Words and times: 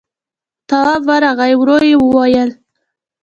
تواب 0.69 1.01
ورغی، 1.09 1.53
ورو 1.57 1.77
يې 1.89 1.95
وويل: 1.99 2.49